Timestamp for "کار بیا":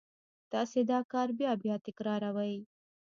1.11-1.51